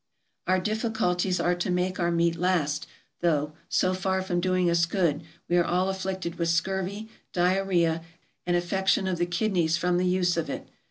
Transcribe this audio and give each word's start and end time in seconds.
Our 0.47 0.59
difficulties 0.59 1.39
are 1.39 1.53
to 1.53 1.69
make 1.69 1.99
our 1.99 2.09
meat 2.09 2.35
last, 2.35 2.87
though, 3.19 3.53
so 3.69 3.93
far 3.93 4.23
from 4.23 4.41
doing 4.41 4.67
us 4.67 4.87
good, 4.87 5.21
we 5.47 5.57
are 5.57 5.63
all 5.63 5.89
afflicted 5.89 6.39
with 6.39 6.49
scurvy, 6.49 7.07
diarrhoea, 7.33 8.01
and 8.47 8.57
affection 8.57 9.05
of 9.05 9.19
the 9.19 9.27
kidneys 9.27 9.77
from 9.77 9.99
the 9.99 10.07
use 10.07 10.37
of 10.37 10.49
it. 10.49 10.67